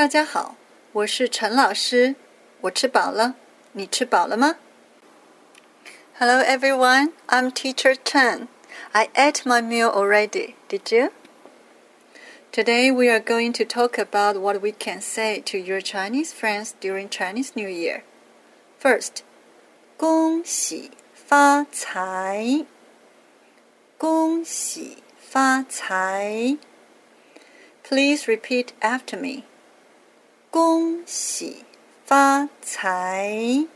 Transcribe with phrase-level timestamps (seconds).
[0.00, 0.56] 大家好，
[0.92, 2.16] 我是陈老师。
[2.62, 3.34] 我吃饱了，
[3.72, 4.56] 你吃饱了吗？
[6.18, 8.48] Hello everyone, I'm Teacher Chen.
[8.92, 10.54] I ate my meal already.
[10.68, 11.12] Did you?
[12.52, 16.72] Today we are going to talk about what we can say to your Chinese friends
[16.80, 18.02] during Chinese New Year.
[18.80, 19.22] First,
[19.96, 22.64] 恭喜发财，
[23.98, 26.56] 恭喜发财。
[27.82, 29.44] Please repeat after me.
[30.50, 31.64] 恭喜
[32.04, 33.66] 发财！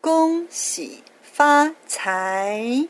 [0.00, 2.88] 恭喜发财！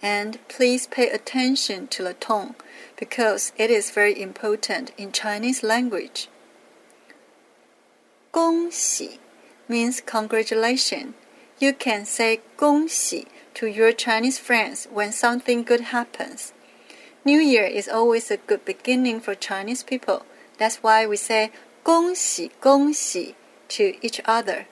[0.00, 2.54] And please pay attention to the tone
[2.96, 6.28] because it is very important in Chinese language.
[8.30, 9.18] 恭喜
[9.68, 11.14] means congratulation.
[11.58, 16.52] You can say 恭喜 to your Chinese friends when something good happens.
[17.24, 20.24] New Year is always a good beginning for Chinese people.
[20.58, 21.50] That's why we say
[21.82, 23.34] 恭喜恭喜
[23.68, 24.66] to each other.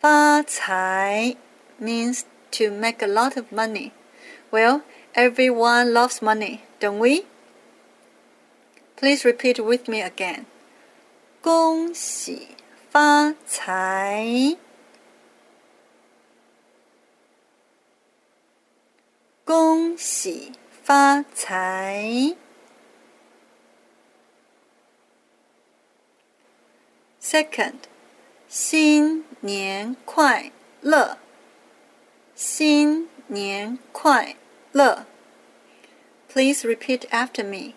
[0.00, 1.36] 发财
[1.80, 3.92] means to make a lot of money.
[4.50, 4.82] Well,
[5.14, 7.26] everyone loves money, don't we?
[8.96, 10.46] Please repeat with me again.
[11.42, 12.48] 恭喜
[12.90, 14.56] 发财！
[19.53, 22.37] 恭喜发财
[27.21, 27.73] ！Second，
[28.47, 31.17] 新年快乐！
[32.33, 34.37] 新年快
[34.71, 35.05] 乐
[36.29, 37.73] ！Please repeat after me。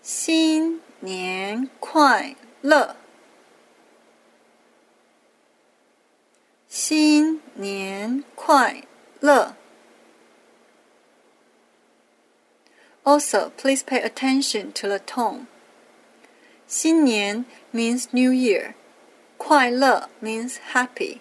[0.00, 2.94] 新年快乐！
[6.68, 8.84] 新年快
[9.18, 9.56] 乐
[13.07, 15.47] ！Also, please pay attention to the tone.
[16.67, 18.73] 新年 means New Year.
[19.37, 21.19] 快乐 means happy.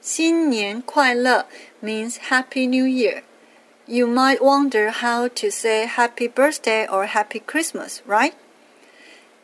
[0.00, 1.46] 新年快乐
[1.82, 3.22] means Happy New Year.
[3.86, 8.34] You might wonder how to say Happy Birthday or Happy Christmas, right?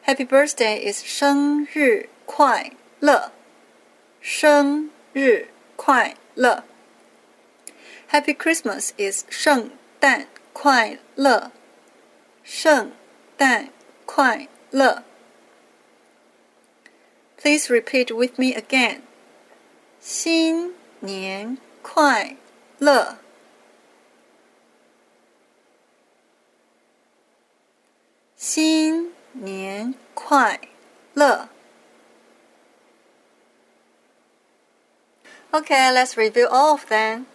[0.07, 3.33] Happy Birthday is 生日快乐，
[4.21, 6.65] 生日快乐。
[8.11, 11.53] Happy Christmas is 圣诞快乐。
[12.45, 12.93] 圣
[13.37, 13.71] 诞
[14.07, 15.05] 快乐！
[17.37, 19.03] Please repeat with me again.
[20.01, 22.37] 新年快
[22.79, 23.17] 乐！
[28.37, 30.61] 新年快
[31.15, 31.49] 乐！
[35.53, 37.27] Okay, let's review all of them.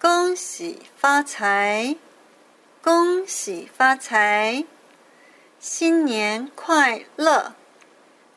[0.00, 1.96] 恭喜发财！
[2.82, 4.64] 恭喜发财，
[5.58, 7.54] 新年快乐，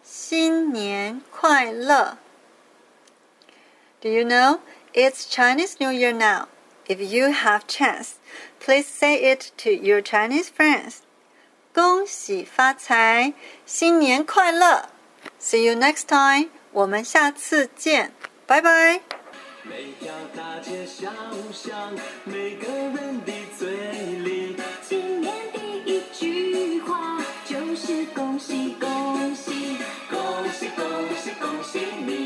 [0.03, 2.17] 新年快乐。
[3.99, 4.59] Do you know
[4.93, 6.47] it's Chinese New Year now?
[6.87, 8.11] If you have chance,
[8.59, 10.99] please say it to your Chinese friends.
[11.73, 13.33] 恭喜发财，
[13.65, 14.89] 新年快乐。
[15.41, 16.49] See you next time.
[16.71, 18.13] 我们下次见，
[18.45, 19.10] 拜拜。
[19.64, 21.08] 每条大街小
[21.52, 21.92] 巷
[22.24, 23.68] 每个人的嘴
[24.18, 29.76] 里见面第一句话就是恭喜恭喜
[30.10, 30.18] 恭
[30.52, 30.84] 喜恭
[31.16, 32.21] 喜恭喜你。